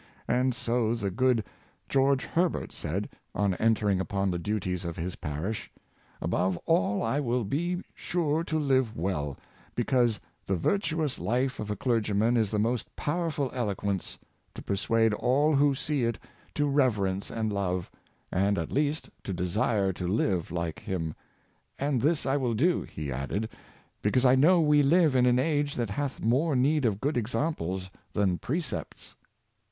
[0.27, 1.43] And so the good
[1.87, 5.71] George Herbert said, on entering upon the duties of his parish:"
[6.23, 9.37] Above all I will be sure to live well,
[9.75, 14.17] be cause the virtuous life of a clergyman is the most pow erful eloquence,
[14.55, 16.17] to persuade all who see it
[16.55, 17.91] to reverence and love,
[18.31, 21.13] and at least to desire to live like him.
[21.77, 23.49] And this I will do," he added,"
[24.01, 27.91] because 1 know we live in an age that hath more need of good examples
[28.13, 29.13] than pre cepts."